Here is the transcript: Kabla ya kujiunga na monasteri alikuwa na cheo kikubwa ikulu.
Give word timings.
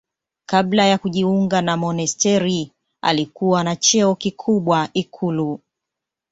Kabla 0.45 0.85
ya 0.85 0.97
kujiunga 0.97 1.61
na 1.61 1.77
monasteri 1.77 2.71
alikuwa 3.01 3.63
na 3.63 3.75
cheo 3.75 4.15
kikubwa 4.15 4.89
ikulu. 4.93 5.59